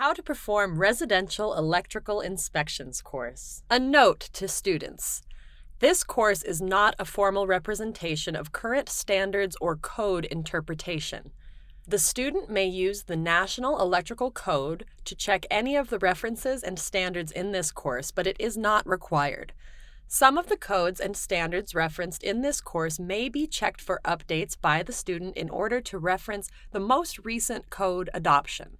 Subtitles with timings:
[0.00, 3.64] How to Perform Residential Electrical Inspections course.
[3.68, 5.20] A note to students.
[5.80, 11.32] This course is not a formal representation of current standards or code interpretation.
[11.86, 16.78] The student may use the National Electrical Code to check any of the references and
[16.78, 19.52] standards in this course, but it is not required.
[20.08, 24.58] Some of the codes and standards referenced in this course may be checked for updates
[24.58, 28.78] by the student in order to reference the most recent code adoption.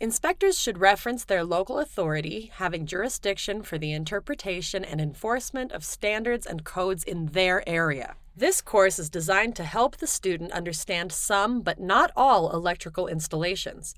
[0.00, 6.46] Inspectors should reference their local authority having jurisdiction for the interpretation and enforcement of standards
[6.46, 8.16] and codes in their area.
[8.34, 13.94] This course is designed to help the student understand some, but not all, electrical installations.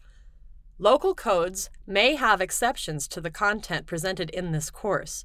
[0.77, 5.25] Local codes may have exceptions to the content presented in this course.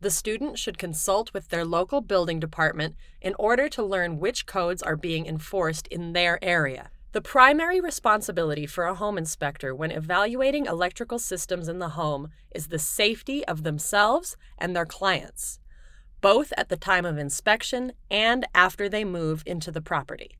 [0.00, 4.82] The student should consult with their local building department in order to learn which codes
[4.82, 6.90] are being enforced in their area.
[7.16, 12.68] The primary responsibility for a home inspector when evaluating electrical systems in the home is
[12.68, 15.58] the safety of themselves and their clients
[16.20, 20.36] both at the time of inspection and after they move into the property.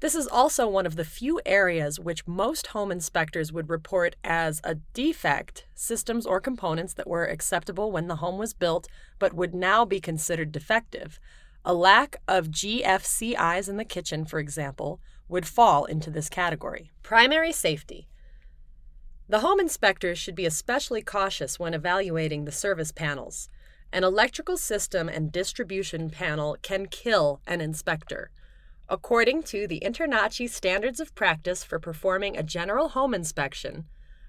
[0.00, 4.60] This is also one of the few areas which most home inspectors would report as
[4.64, 8.88] a defect systems or components that were acceptable when the home was built
[9.20, 11.20] but would now be considered defective.
[11.64, 16.90] A lack of GFCIs in the kitchen, for example, would fall into this category.
[17.02, 18.08] Primary safety.
[19.28, 23.48] The home inspectors should be especially cautious when evaluating the service panels.
[23.92, 28.30] An electrical system and distribution panel can kill an inspector.
[28.88, 33.86] According to the InterNACHI Standards of Practice for Performing a General Home Inspection,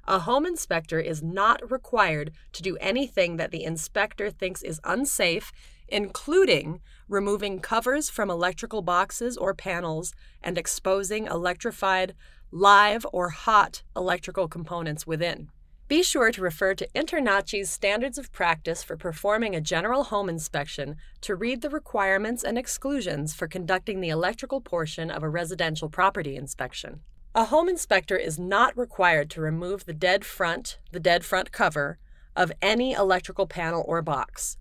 [0.07, 5.51] a home inspector is not required to do anything that the inspector thinks is unsafe,
[5.87, 10.13] including removing covers from electrical boxes or panels
[10.43, 12.13] and exposing electrified,
[12.51, 15.49] live, or hot electrical components within.
[15.87, 20.97] Be sure to refer to InterNACHI's Standards of Practice for Performing a General Home Inspection
[21.21, 26.35] to read the requirements and exclusions for conducting the electrical portion of a residential property
[26.35, 26.99] inspection.
[27.33, 31.99] A home inspector is not required to remove the dead front, the dead front cover,
[32.35, 34.57] of any electrical panel or box.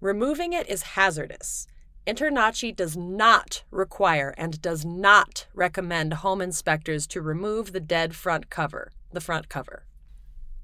[0.00, 1.66] Removing it is hazardous.
[2.06, 8.50] InterNACHI does not require and does not recommend home inspectors to remove the dead front
[8.50, 9.86] cover, the front cover.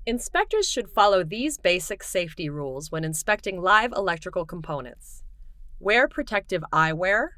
[0.05, 5.23] Inspectors should follow these basic safety rules when inspecting live electrical components.
[5.81, 7.29] Wear protective eyewear.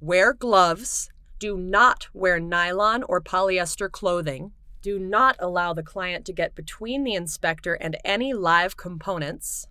[0.00, 1.10] Wear gloves.
[1.38, 4.52] Do not wear nylon or polyester clothing.
[4.82, 9.66] Do not allow the client to get between the inspector and any live components.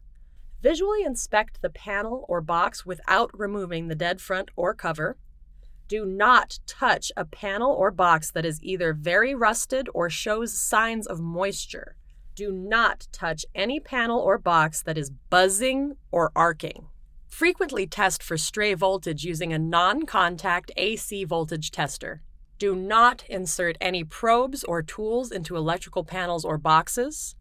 [0.61, 5.17] Visually inspect the panel or box without removing the dead front or cover.
[5.87, 11.07] Do not touch a panel or box that is either very rusted or shows signs
[11.07, 11.95] of moisture
[12.39, 16.87] do not touch any panel or box that is buzzing or arcing.
[17.27, 22.21] Frequently test for stray voltage using a non contact AC voltage tester.
[22.57, 27.35] Do not insert any probes or tools into electrical panels or boxes.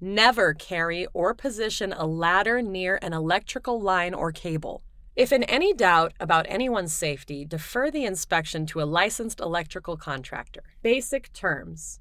[0.00, 4.82] Never carry or position a ladder near an electrical line or cable.
[5.16, 10.62] If in any doubt about anyone's safety, defer the inspection to a licensed electrical contractor.
[10.82, 12.00] Basic terms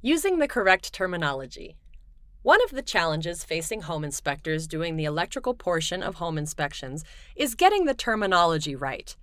[0.00, 1.76] Using the correct terminology.
[2.42, 7.04] One of the challenges facing home inspectors doing the electrical portion of home inspections
[7.36, 9.16] is getting the terminology right.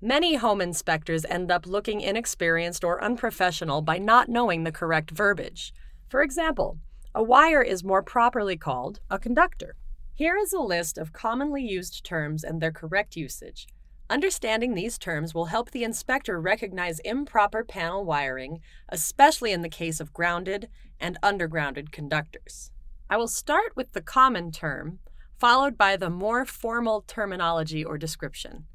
[0.00, 5.74] Many home inspectors end up looking inexperienced or unprofessional by not knowing the correct verbiage.
[6.08, 6.78] For example,
[7.14, 9.74] a wire is more properly called a conductor.
[10.14, 13.66] Here is a list of commonly used terms and their correct usage.
[14.08, 19.98] Understanding these terms will help the inspector recognize improper panel wiring, especially in the case
[19.98, 20.68] of grounded
[21.00, 22.70] and ungrounded conductors.
[23.08, 25.00] I will start with the common term,
[25.38, 28.66] followed by the more formal terminology or description.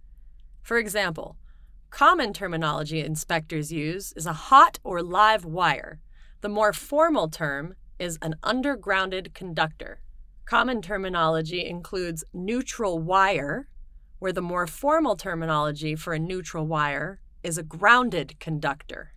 [0.62, 1.38] For example,
[1.90, 6.00] common terminology inspectors use is a hot or live wire.
[6.42, 10.02] The more formal term is an ungrounded conductor.
[10.46, 13.68] Common terminology includes neutral wire,
[14.20, 19.14] where the more formal terminology for a neutral wire is a grounded conductor.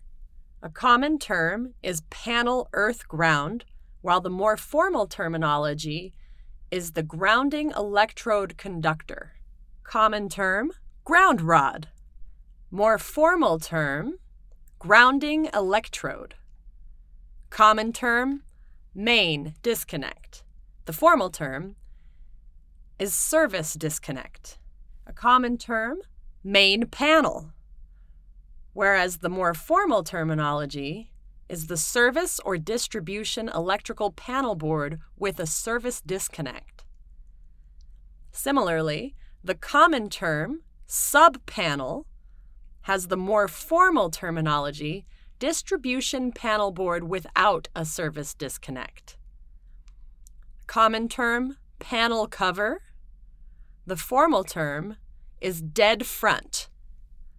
[0.61, 3.65] A common term is panel earth ground,
[4.01, 6.13] while the more formal terminology
[6.71, 9.33] is the grounding electrode conductor.
[9.83, 10.71] Common term,
[11.03, 11.87] ground rod.
[12.71, 14.19] More formal term,
[14.77, 16.35] grounding electrode.
[17.49, 18.43] Common term,
[18.99, 20.43] main disconnect.
[20.83, 21.77] The formal term
[22.99, 24.57] is service disconnect
[25.07, 25.99] a common term,
[26.43, 27.51] main panel,
[28.73, 31.11] whereas the more formal terminology
[31.47, 36.83] is the service or distribution electrical panel board with a service disconnect.
[38.31, 42.03] Similarly, the common term subpanel
[42.81, 45.05] has the more formal terminology
[45.39, 49.17] distribution panel board without a service disconnect.
[50.67, 52.81] Common term panel cover.
[53.87, 54.97] The formal term
[55.41, 56.69] is dead front.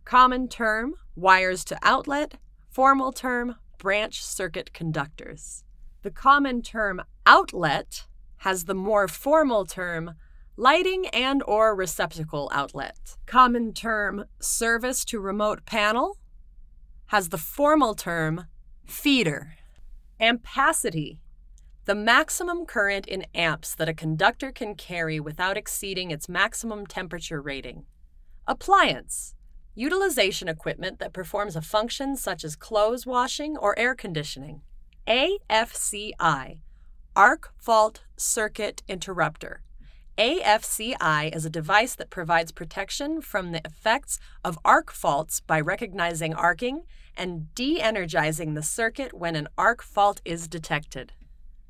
[0.05, 2.35] Common term wires to outlet.
[2.71, 5.65] Formal term branch circuit conductors.
[6.03, 8.07] The common term outlet
[8.39, 10.15] has the more formal term
[10.57, 13.17] lighting and or receptacle outlet.
[13.27, 16.17] Common term service to remote panel
[17.11, 18.47] has the formal term
[18.87, 19.55] feeder.
[20.21, 21.19] Ampacity,
[21.85, 27.43] the maximum current in amps that a conductor can carry without exceeding its maximum temperature
[27.43, 27.85] rating.
[28.47, 29.35] Appliance,
[29.75, 34.61] utilization equipment that performs a function such as clothes washing or air conditioning.
[35.09, 36.61] AFCI,
[37.17, 39.63] arc fault circuit interrupter.
[40.19, 46.35] AFCI is a device that provides protection from the effects of arc faults by recognizing
[46.35, 46.83] arcing
[47.17, 51.13] and de energizing the circuit when an arc fault is detected.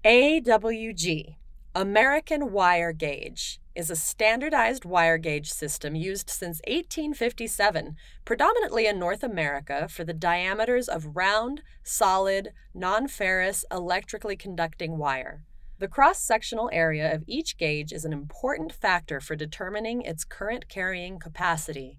[0.04, 1.36] AWG,
[1.74, 9.22] American Wire Gauge, is a standardized wire gauge system used since 1857, predominantly in North
[9.22, 15.44] America, for the diameters of round, solid, non ferrous, electrically conducting wire.
[15.80, 20.68] The cross sectional area of each gauge is an important factor for determining its current
[20.68, 21.98] carrying capacity.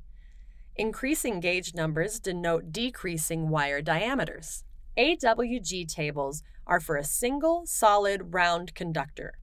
[0.76, 4.66] Increasing gauge numbers denote decreasing wire diameters.
[5.00, 9.40] AWG tables are for a single, solid, round conductor.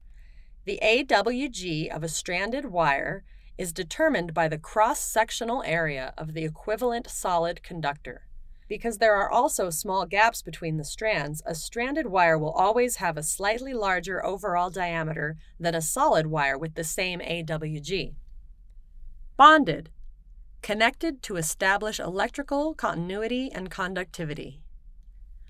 [0.63, 3.25] The AWG of a stranded wire
[3.57, 8.28] is determined by the cross sectional area of the equivalent solid conductor.
[8.69, 13.17] Because there are also small gaps between the strands, a stranded wire will always have
[13.17, 18.13] a slightly larger overall diameter than a solid wire with the same AWG.
[19.35, 19.89] Bonded,
[20.61, 24.61] connected to establish electrical continuity and conductivity.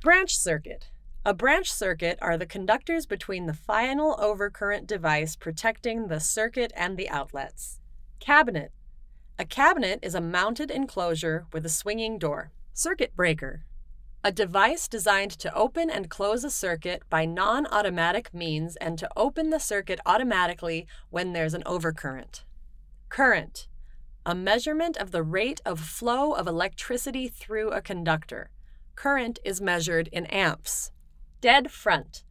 [0.01, 0.87] Branch circuit.
[1.25, 6.95] A branch circuit are the conductors between the final overcurrent device protecting the circuit and
[6.95, 7.81] the outlets.
[8.21, 8.71] Cabinet.
[9.37, 12.51] A cabinet is a mounted enclosure with a swinging door.
[12.79, 13.65] Circuit breaker.
[14.23, 19.09] A device designed to open and close a circuit by non automatic means and to
[19.17, 22.45] open the circuit automatically when there's an overcurrent.
[23.09, 23.67] Current.
[24.25, 28.49] A measurement of the rate of flow of electricity through a conductor.
[28.95, 30.93] Current is measured in amps.
[31.41, 32.23] Dead front.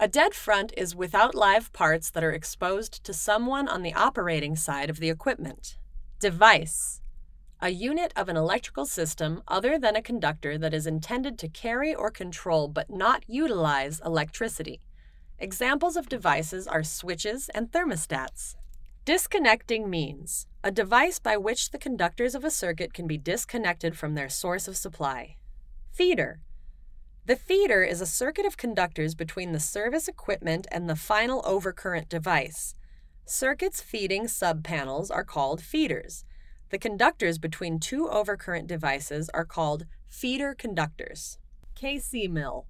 [0.00, 4.56] A dead front is without live parts that are exposed to someone on the operating
[4.56, 5.76] side of the equipment.
[6.20, 7.01] Device
[7.62, 11.94] a unit of an electrical system other than a conductor that is intended to carry
[11.94, 14.80] or control but not utilize electricity.
[15.38, 18.56] Examples of devices are switches and thermostats.
[19.04, 24.14] Disconnecting means a device by which the conductors of a circuit can be disconnected from
[24.14, 25.36] their source of supply.
[25.92, 26.40] Feeder.
[27.26, 32.08] The feeder is a circuit of conductors between the service equipment and the final overcurrent
[32.08, 32.74] device.
[33.24, 36.24] Circuits feeding subpanels are called feeders.
[36.72, 41.36] The conductors between two overcurrent devices are called feeder conductors.
[41.76, 42.64] kcmil.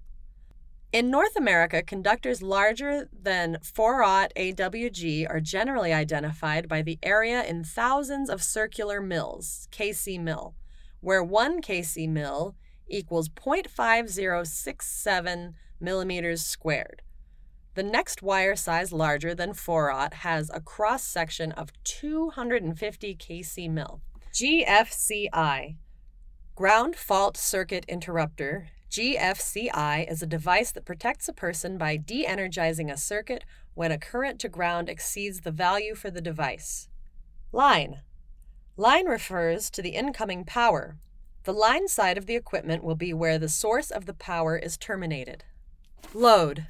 [0.91, 7.63] In North America, conductors larger than 4-aught AWG are generally identified by the area in
[7.63, 10.55] thousands of circular mils, KC mill,
[10.99, 12.55] where 1 kcmil
[12.89, 17.03] equals 0.5067 millimeters squared.
[17.75, 23.99] The next wire size larger than 4-aught has a cross section of 250 kcmil.
[24.31, 25.77] GFCI
[26.55, 28.67] Ground Fault Circuit Interrupter.
[28.91, 33.97] GFCI is a device that protects a person by de energizing a circuit when a
[33.97, 36.89] current to ground exceeds the value for the device.
[37.51, 38.01] Line
[38.77, 40.99] Line refers to the incoming power.
[41.43, 44.77] The line side of the equipment will be where the source of the power is
[44.77, 45.43] terminated.
[46.13, 46.67] Load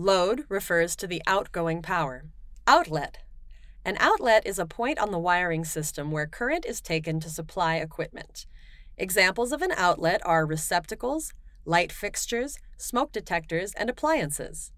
[0.00, 2.26] Load refers to the outgoing power.
[2.68, 3.18] Outlet.
[3.84, 7.78] An outlet is a point on the wiring system where current is taken to supply
[7.78, 8.46] equipment.
[8.96, 14.70] Examples of an outlet are receptacles, light fixtures, smoke detectors, and appliances.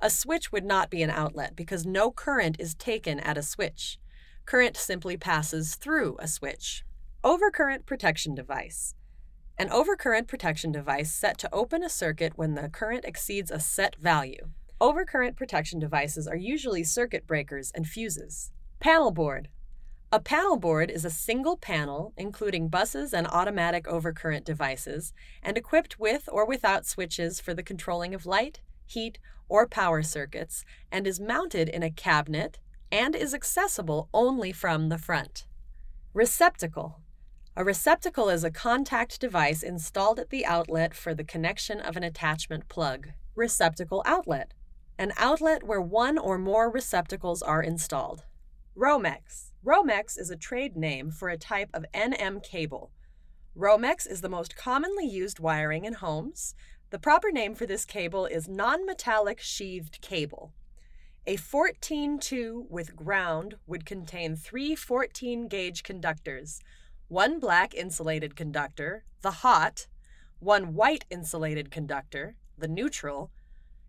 [0.00, 4.00] A switch would not be an outlet because no current is taken at a switch.
[4.46, 6.84] Current simply passes through a switch.
[7.22, 8.96] Overcurrent protection device.
[9.58, 13.94] An overcurrent protection device set to open a circuit when the current exceeds a set
[13.94, 14.50] value.
[14.78, 18.50] Overcurrent protection devices are usually circuit breakers and fuses.
[18.78, 19.48] Panel board.
[20.12, 25.98] A panel board is a single panel, including buses and automatic overcurrent devices, and equipped
[25.98, 29.18] with or without switches for the controlling of light, heat,
[29.48, 32.58] or power circuits, and is mounted in a cabinet
[32.92, 35.46] and is accessible only from the front.
[36.12, 37.00] Receptacle.
[37.56, 42.02] A receptacle is a contact device installed at the outlet for the connection of an
[42.02, 43.12] attachment plug.
[43.34, 44.52] Receptacle outlet.
[44.98, 48.24] An outlet where one or more receptacles are installed.
[48.74, 49.50] Romex.
[49.62, 52.90] Romex is a trade name for a type of NM cable.
[53.54, 56.54] Romex is the most commonly used wiring in homes.
[56.90, 60.54] The proper name for this cable is non-metallic sheathed cable.
[61.26, 66.60] A 14-2 with ground would contain three 14-gauge conductors,
[67.08, 69.88] one black insulated conductor, the hot,
[70.38, 73.30] one white insulated conductor, the neutral,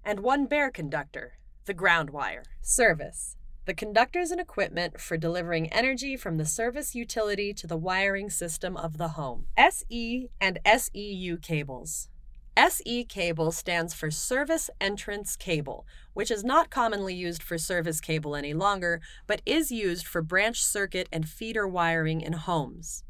[0.07, 1.33] and one bare conductor,
[1.65, 2.43] the ground wire.
[2.61, 3.35] Service.
[3.65, 8.77] The conductors and equipment for delivering energy from the service utility to the wiring system
[8.77, 9.47] of the home.
[9.57, 12.07] SE and SEU cables.
[12.55, 18.33] SE cable stands for Service Entrance Cable, which is not commonly used for service cable
[18.33, 23.03] any longer, but is used for branch circuit and feeder wiring in homes.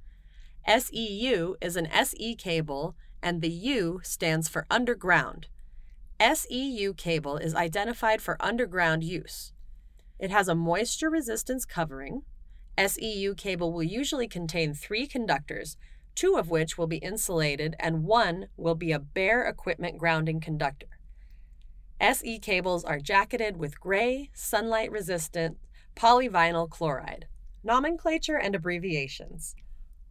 [0.67, 5.47] SEU is an SE cable, and the U stands for underground.
[6.19, 9.53] SEU cable is identified for underground use.
[10.19, 12.23] It has a moisture resistance covering.
[12.83, 15.77] SEU cable will usually contain three conductors
[16.17, 20.87] two of which will be insulated and one will be a bare equipment grounding conductor.
[22.01, 25.59] SE cables are jacketed with gray, sunlight resistant
[25.95, 27.27] polyvinyl chloride.
[27.63, 29.55] Nomenclature and abbreviations.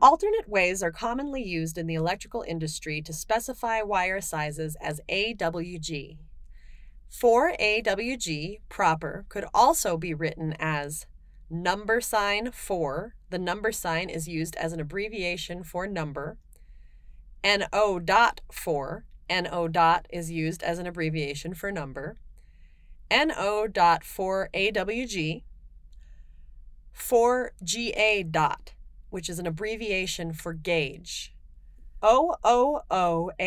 [0.00, 6.18] Alternate ways are commonly used in the electrical industry to specify wire sizes as AWG.
[7.08, 11.06] For AWG proper could also be written as
[11.48, 16.38] number sign 4 the number sign is used as an abbreviation for number.
[17.44, 22.18] NO dot for, NO dot is used as an abbreviation for number.
[23.10, 25.42] NO dot for AWG.
[26.94, 28.72] 4GA dot,
[29.10, 31.32] which is an abbreviation for gauge.
[32.02, 33.38] OOOAWG,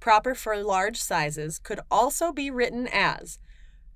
[0.00, 3.38] proper for large sizes, could also be written as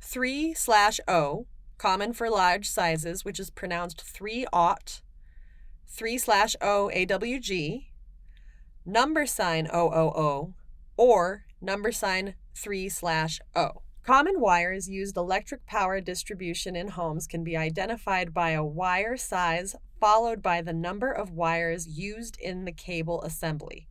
[0.00, 1.46] 3 slash O,
[1.78, 5.02] common for large sizes, which is pronounced 3 aught,
[5.88, 7.86] 3 slash O AWG,
[8.84, 10.54] number sign OOO,
[10.96, 13.82] or number sign 3 slash O.
[14.02, 19.76] Common wires used electric power distribution in homes can be identified by a wire size
[20.00, 23.86] followed by the number of wires used in the cable assembly.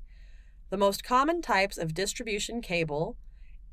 [0.70, 3.16] The most common types of distribution cable,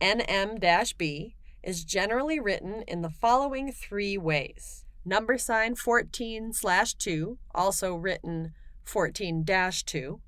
[0.01, 0.61] NM
[0.99, 4.85] B, is generally written in the following three ways.
[5.05, 8.53] Number sign 14 slash 2, also written
[8.85, 10.21] 14 dash 2.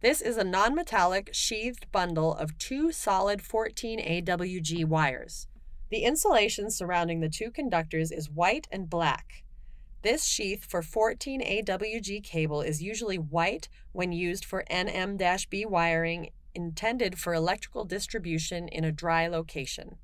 [0.00, 5.46] This is a non-metallic sheathed bundle of two solid 14 AWG wires.
[5.90, 9.43] The insulation surrounding the two conductors is white and black.
[10.04, 17.18] This sheath for 14 AWG cable is usually white when used for NM-B wiring intended
[17.18, 19.96] for electrical distribution in a dry location.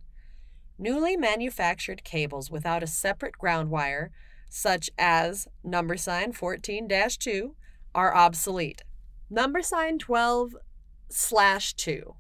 [0.79, 4.11] Newly manufactured cables without a separate ground wire,
[4.49, 7.55] such as number sign 14 2,
[7.95, 8.81] are obsolete.
[9.29, 10.57] Number sign 12
[11.77, 12.15] 2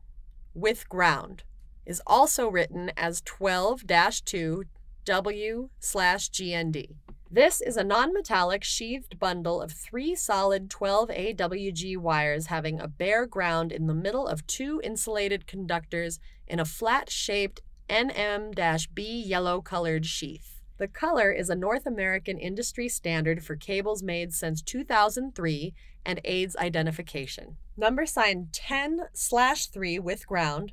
[0.52, 1.44] with ground
[1.86, 3.84] is also written as 12
[4.26, 4.64] 2
[5.06, 6.88] W GND.
[7.32, 13.24] This is a non-metallic sheathed bundle of three solid 12 AWG wires having a bare
[13.24, 16.18] ground in the middle of two insulated conductors
[16.48, 20.60] in a flat-shaped NM-B yellow colored sheath.
[20.78, 25.72] The color is a North American industry standard for cables made since 2003
[26.04, 27.58] and aids identification.
[27.76, 30.72] Number sign 10 3 with ground,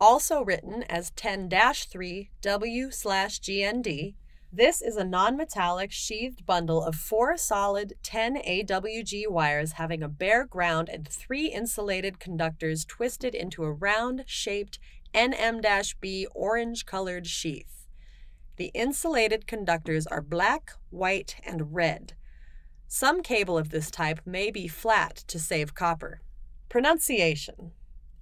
[0.00, 4.14] also written as 10 3 W GND.
[4.52, 10.46] This is a non-metallic sheathed bundle of four solid 10 AWG wires having a bare
[10.46, 14.78] ground and three insulated conductors twisted into a round shaped
[15.14, 17.86] NM-B orange colored sheath.
[18.56, 22.14] The insulated conductors are black, white, and red.
[22.86, 26.22] Some cable of this type may be flat to save copper.
[26.70, 27.72] Pronunciation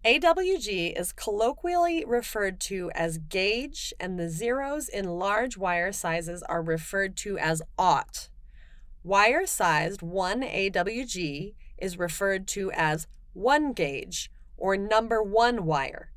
[0.04, 6.62] AWG is colloquially referred to as gauge, and the zeros in large wire sizes are
[6.62, 8.28] referred to as aught.
[9.02, 16.12] Wire sized 1 AWG is referred to as 1 gauge or number 1 wire.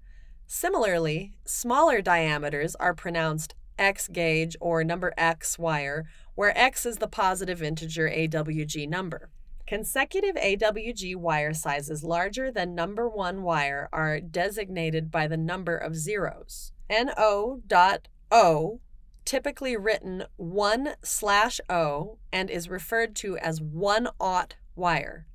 [0.47, 6.05] Similarly, smaller diameters are pronounced X gauge or number X wire,
[6.35, 9.29] where x is the positive integer AWG number.
[9.69, 15.95] Consecutive AWG wire sizes larger than number one wire are designated by the number of
[15.95, 16.71] zeros.
[16.89, 18.79] NO dot O,
[19.25, 25.27] typically written 1 slash O, and is referred to as 1 aught wire.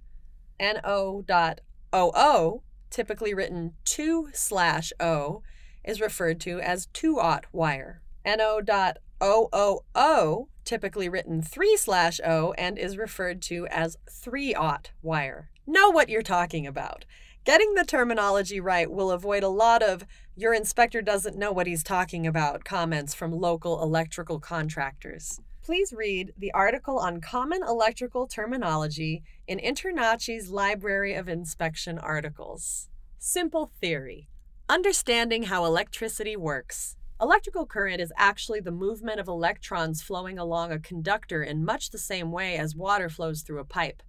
[0.58, 1.60] NO dot
[1.94, 5.44] OO, typically written 2 slash O,
[5.84, 8.02] is referred to as 2 aught wire.
[8.26, 14.90] NO dot OOO, typically written 3 slash O and is referred to as 3 aught
[15.02, 15.50] wire.
[15.66, 17.04] Know what you're talking about.
[17.44, 21.82] Getting the terminology right will avoid a lot of your inspector doesn't know what he's
[21.82, 25.40] talking about comments from local electrical contractors.
[25.62, 32.88] Please read the article on common electrical terminology in InterNACHI's Library of Inspection articles.
[33.18, 34.28] Simple theory
[34.68, 36.96] Understanding how electricity works.
[37.20, 41.98] Electrical current is actually the movement of electrons flowing along a conductor in much the
[41.98, 44.02] same way as water flows through a pipe.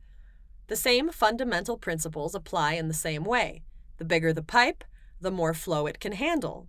[0.67, 3.63] The same fundamental principles apply in the same way.
[3.97, 4.83] The bigger the pipe,
[5.21, 6.67] the more flow it can handle.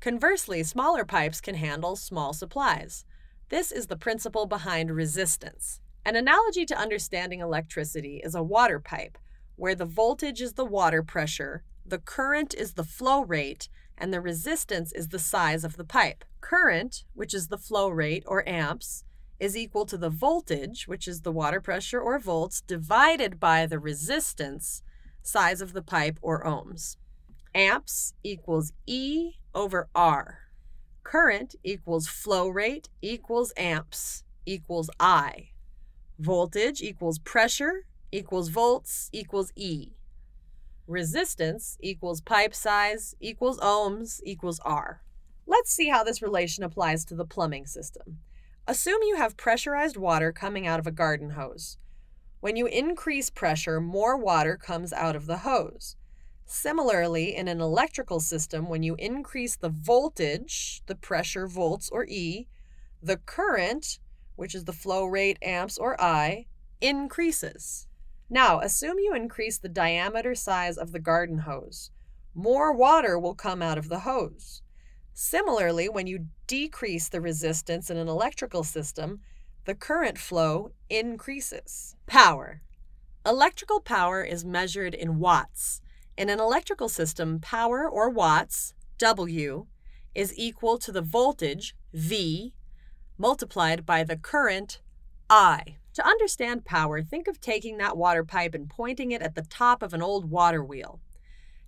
[0.00, 3.06] Conversely, smaller pipes can handle small supplies.
[3.48, 5.80] This is the principle behind resistance.
[6.04, 9.16] An analogy to understanding electricity is a water pipe,
[9.56, 14.20] where the voltage is the water pressure, the current is the flow rate, and the
[14.20, 16.24] resistance is the size of the pipe.
[16.40, 19.04] Current, which is the flow rate or amps,
[19.40, 23.78] is equal to the voltage, which is the water pressure or volts, divided by the
[23.78, 24.82] resistance,
[25.22, 26.96] size of the pipe or ohms.
[27.54, 30.38] Amps equals E over R.
[31.02, 35.50] Current equals flow rate equals amps equals I.
[36.18, 39.92] Voltage equals pressure equals volts equals E.
[40.86, 45.00] Resistance equals pipe size equals ohms equals R.
[45.46, 48.18] Let's see how this relation applies to the plumbing system.
[48.66, 51.78] Assume you have pressurized water coming out of a garden hose.
[52.40, 55.96] When you increase pressure, more water comes out of the hose.
[56.44, 62.46] Similarly, in an electrical system, when you increase the voltage, the pressure volts or E,
[63.02, 63.98] the current,
[64.36, 66.44] which is the flow rate amps or I,
[66.82, 67.86] increases.
[68.30, 71.90] Now, assume you increase the diameter size of the garden hose.
[72.34, 74.62] More water will come out of the hose.
[75.12, 79.20] Similarly, when you decrease the resistance in an electrical system,
[79.64, 81.94] the current flow increases.
[82.06, 82.62] Power.
[83.24, 85.80] Electrical power is measured in watts.
[86.16, 89.66] In an electrical system, power or watts, W,
[90.14, 92.54] is equal to the voltage, V,
[93.16, 94.80] multiplied by the current,
[95.30, 95.76] I.
[95.94, 99.82] To understand power, think of taking that water pipe and pointing it at the top
[99.82, 101.00] of an old water wheel.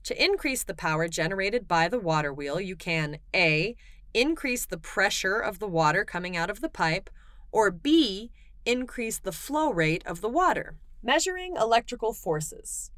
[0.04, 3.76] To increase the power generated by the water wheel, you can A.
[4.14, 7.08] Increase the pressure of the water coming out of the pipe,
[7.52, 8.32] or B.
[8.64, 10.76] Increase the flow rate of the water.
[11.02, 12.90] Measuring electrical forces.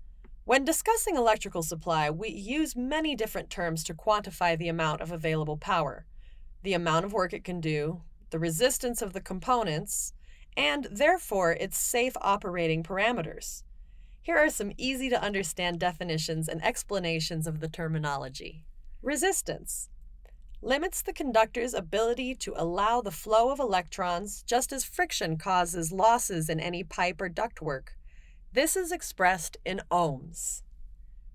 [0.44, 5.58] When discussing electrical supply, we use many different terms to quantify the amount of available
[5.58, 6.06] power
[6.62, 10.12] the amount of work it can do, the resistance of the components,
[10.58, 13.62] and therefore its safe operating parameters.
[14.20, 18.64] Here are some easy to understand definitions and explanations of the terminology.
[19.00, 19.88] Resistance
[20.60, 26.48] limits the conductor's ability to allow the flow of electrons just as friction causes losses
[26.48, 27.90] in any pipe or ductwork.
[28.52, 30.62] This is expressed in ohms.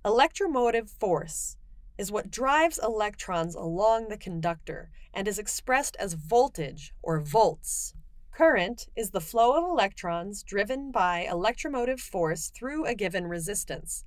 [0.04, 1.56] Electromotive force
[1.98, 7.94] is what drives electrons along the conductor and is expressed as voltage or volts.
[8.34, 14.06] Current is the flow of electrons driven by electromotive force through a given resistance.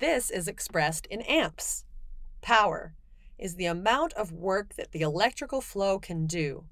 [0.00, 1.84] This is expressed in amps.
[2.40, 2.94] Power
[3.38, 6.64] is the amount of work that the electrical flow can do.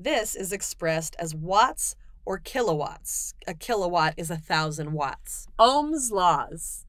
[0.00, 3.34] This is expressed as watts or kilowatts.
[3.46, 5.48] A kilowatt is a thousand watts.
[5.58, 6.86] Ohm's laws.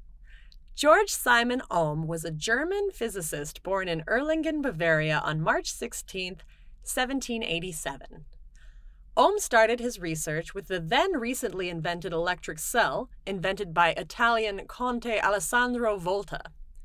[0.75, 6.36] George Simon Ohm was a German physicist born in Erlangen, Bavaria on March 16,
[6.84, 8.23] 1787.
[9.19, 15.19] Ohm started his research with the then recently invented electric cell, invented by Italian Conte
[15.19, 16.39] Alessandro Volta.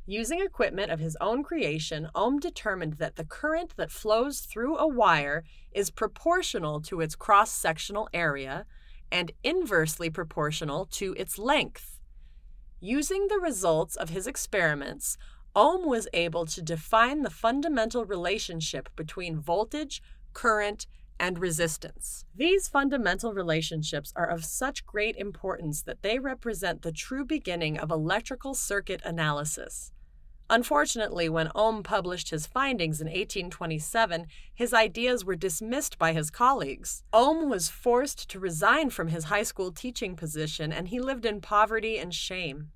[0.07, 4.89] Using equipment of his own creation, Ohm determined that the current that flows through a
[4.89, 8.65] wire is proportional to its cross sectional area
[9.11, 12.01] and inversely proportional to its length.
[12.81, 15.19] Using the results of his experiments,
[15.55, 20.87] Ohm was able to define the fundamental relationship between voltage, current,
[21.19, 22.25] and resistance.
[22.35, 27.91] These fundamental relationships are of such great importance that they represent the true beginning of
[27.91, 29.93] electrical circuit analysis.
[30.51, 37.05] Unfortunately, when Ohm published his findings in 1827, his ideas were dismissed by his colleagues.
[37.13, 41.41] Ohm was forced to resign from his high school teaching position and he lived in
[41.41, 42.69] poverty and shame.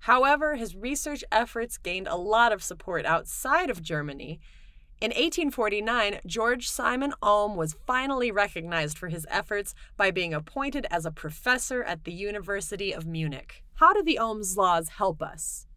[0.00, 4.38] However, his research efforts gained a lot of support outside of Germany.
[5.00, 11.06] In 1849, George Simon Ohm was finally recognized for his efforts by being appointed as
[11.06, 13.62] a professor at the University of Munich.
[13.74, 15.68] How do the Ohm's laws help us?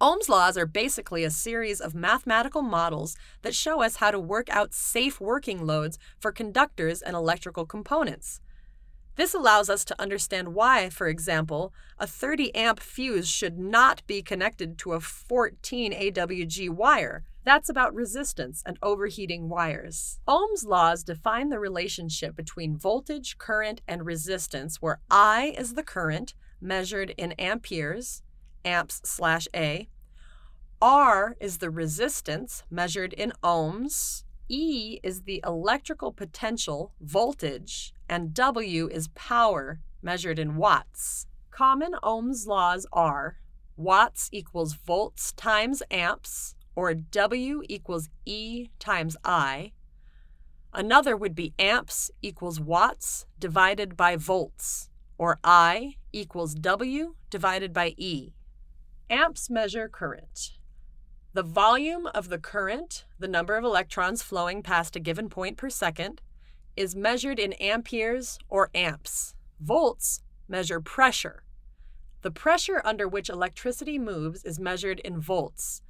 [0.00, 4.48] Ohm's laws are basically a series of mathematical models that show us how to work
[4.48, 8.40] out safe working loads for conductors and electrical components.
[9.16, 14.22] This allows us to understand why, for example, a 30 amp fuse should not be
[14.22, 17.22] connected to a 14 AWG wire.
[17.44, 20.18] That's about resistance and overheating wires.
[20.26, 26.34] Ohm's laws define the relationship between voltage, current, and resistance, where I is the current,
[26.60, 28.22] measured in amperes,
[28.64, 29.88] amps slash A,
[30.80, 34.24] R is the resistance measured in ohms.
[34.50, 41.26] E is the electrical potential, voltage, and W is power measured in watts.
[41.50, 43.38] Common Ohm's laws are
[43.78, 49.72] watts equals volts times amps, or W equals E times I.
[50.72, 57.94] Another would be amps equals watts divided by volts, or I equals W divided by
[57.96, 58.32] E.
[59.08, 60.58] Amps measure current.
[61.32, 65.68] The volume of the current, the number of electrons flowing past a given point per
[65.68, 66.20] second,
[66.76, 69.34] is measured in amperes or amps.
[69.60, 71.44] Volts measure pressure.
[72.22, 75.82] The pressure under which electricity moves is measured in volts.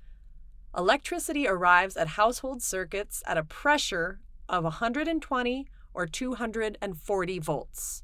[0.76, 8.02] Electricity arrives at household circuits at a pressure of 120 or 240 volts.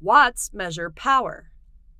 [0.00, 1.50] Watts measure power.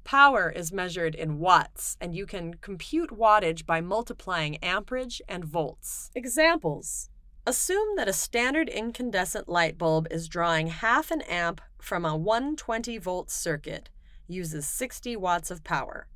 [0.05, 6.11] Power is measured in watts, and you can compute wattage by multiplying amperage and volts.
[6.14, 7.11] Examples
[7.44, 12.98] Assume that a standard incandescent light bulb is drawing half an amp from a 120
[12.98, 13.90] volt circuit,
[14.29, 16.07] uses 60 watts of power.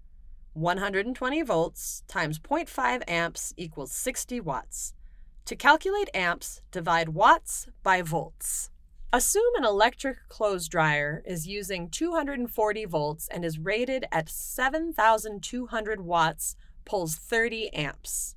[0.54, 4.94] 120 volts times 0.5 amps equals 60 watts.
[5.46, 8.70] To calculate amps, divide watts by volts.
[9.12, 16.56] Assume an electric clothes dryer is using 240 volts and is rated at 7,200 watts,
[16.84, 18.36] pulls 30 amps.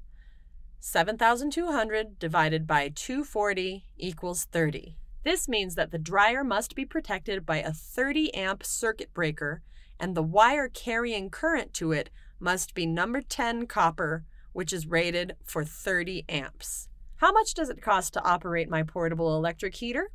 [0.79, 4.97] 7,200 divided by 240 equals 30.
[5.23, 9.61] This means that the dryer must be protected by a 30 amp circuit breaker,
[9.99, 15.35] and the wire carrying current to it must be number 10 copper, which is rated
[15.43, 16.87] for 30 amps.
[17.17, 20.11] How much does it cost to operate my portable electric heater?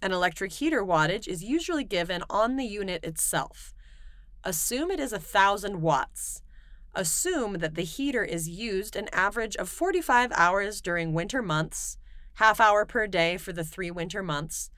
[0.00, 3.74] An electric heater wattage is usually given on the unit itself.
[4.44, 6.42] Assume it is 1,000 watts.
[6.94, 11.98] Assume that the heater is used an average of 45 hours during winter months,
[12.34, 14.70] half hour per day for the three winter months,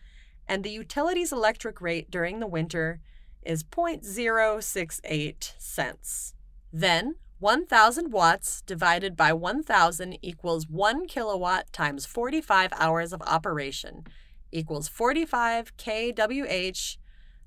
[0.47, 3.01] and the utility's electric rate during the winter
[3.45, 6.35] is 0.068 cents.
[6.73, 14.05] Then, 1,000 watts divided by 1,000 equals 1 kilowatt times 45 hours of operation
[14.51, 16.97] equals 45 kWh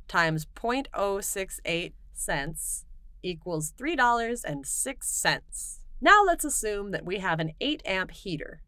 [0.07, 2.85] times 0.068 cents
[3.23, 5.79] equals $3.06.
[5.99, 8.61] Now let's assume that we have an 8 amp heater.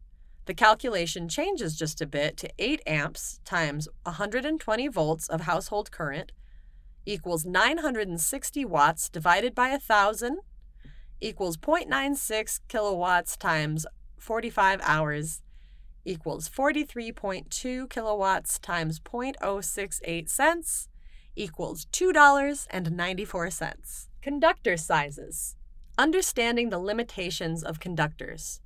[0.46, 6.32] The calculation changes just a bit to 8 amps times 120 volts of household current
[7.06, 10.38] equals 960 watts divided by 1,000
[11.20, 13.86] equals 0.96 kilowatts times
[14.18, 15.42] 45 hours
[16.04, 20.88] equals 43.2 kilowatts times 0.068 cents
[21.36, 24.06] equals $2.94.
[24.22, 25.56] Conductor sizes.
[25.96, 28.60] Understanding the limitations of conductors.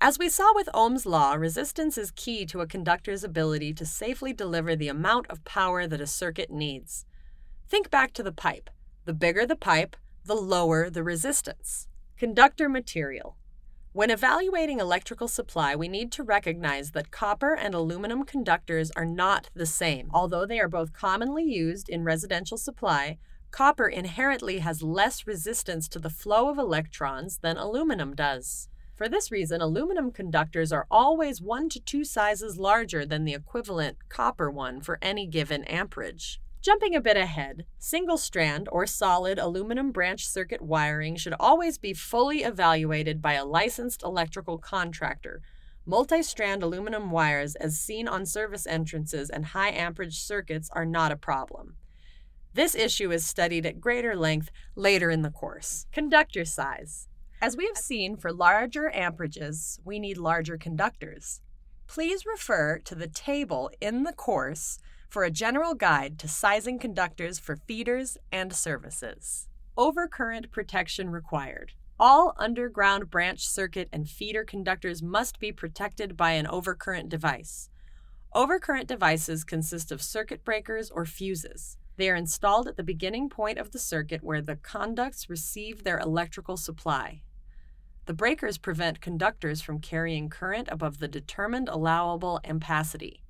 [0.00, 4.32] As we saw with Ohm's law, resistance is key to a conductor's ability to safely
[4.32, 7.04] deliver the amount of power that a circuit needs.
[7.68, 8.70] Think back to the pipe.
[9.04, 11.86] The bigger the pipe, the lower the resistance.
[12.16, 13.36] Conductor material.
[13.92, 19.50] When evaluating electrical supply, we need to recognize that copper and aluminum conductors are not
[19.54, 20.08] the same.
[20.14, 23.18] Although they are both commonly used in residential supply,
[23.50, 28.70] copper inherently has less resistance to the flow of electrons than aluminum does.
[28.96, 33.98] For this reason, aluminum conductors are always one to two sizes larger than the equivalent
[34.08, 36.40] copper one for any given amperage.
[36.60, 41.94] Jumping a bit ahead, single strand or solid aluminum branch circuit wiring should always be
[41.94, 45.40] fully evaluated by a licensed electrical contractor.
[45.86, 51.12] Multi strand aluminum wires, as seen on service entrances and high amperage circuits, are not
[51.12, 51.76] a problem.
[52.54, 55.86] This issue is studied at greater length later in the course.
[55.92, 57.06] Conductor size.
[57.40, 61.40] As we have seen, for larger amperages, we need larger conductors.
[61.86, 67.38] Please refer to the table in the course for a general guide to sizing conductors
[67.38, 69.48] for feeders and services.
[69.76, 71.72] Overcurrent protection required.
[71.98, 77.70] All ungrounded branch circuit and feeder conductors must be protected by an overcurrent device.
[78.34, 81.78] Overcurrent devices consist of circuit breakers or fuses.
[81.96, 85.98] They are installed at the beginning point of the circuit where the conducts receive their
[85.98, 87.22] electrical supply.
[88.06, 93.22] The breakers prevent conductors from carrying current above the determined allowable ampacity.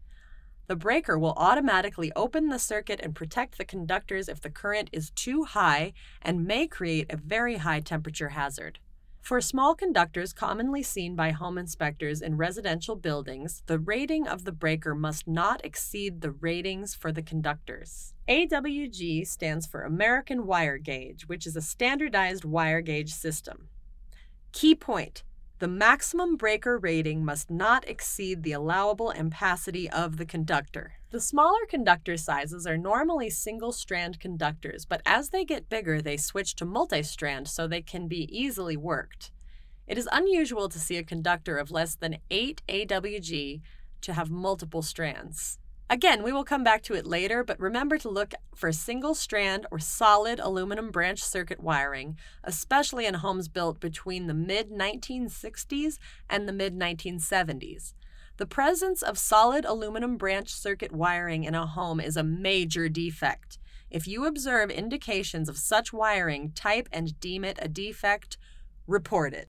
[0.69, 5.11] The breaker will automatically open the circuit and protect the conductors if the current is
[5.11, 8.79] too high and may create a very high temperature hazard.
[9.23, 14.53] For small conductors commonly seen by home inspectors in residential buildings, the rating of the
[14.53, 18.13] breaker must not exceed the ratings for the conductors.
[18.29, 23.69] AWG stands for American Wire Gauge, which is a standardized wire gauge system.
[24.53, 25.25] Key point
[25.59, 30.93] the maximum breaker rating must not exceed the allowable ampacity of the conductor.
[31.11, 36.17] The smaller conductor sizes are normally single strand conductors, but as they get bigger, they
[36.17, 39.33] switch to multi strand so they can be easily worked.
[39.89, 43.61] It is unusual to see a conductor of less than 8 AWG
[44.03, 45.59] to have multiple strands.
[45.91, 49.67] Again, we will come back to it later, but remember to look for single strand
[49.71, 55.99] or solid aluminum branch circuit wiring, especially in homes built between the mid 1960s
[56.29, 57.95] and the mid 1970s.
[58.37, 63.59] The presence of solid aluminum branch circuit wiring in a home is a major defect.
[63.91, 68.37] If you observe indications of such wiring, type and deem it a defect,
[68.87, 69.47] report it.